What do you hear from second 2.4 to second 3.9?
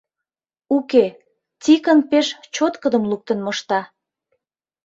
чоткыдым луктын мошта.